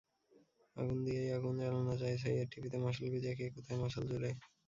[0.75, 4.29] আগুন দিয়াই আগুন জ্বালানো যায়, ছাই-এর টিপিতে মশাল গুজিয়া কে কোথায় মশাল জুলে?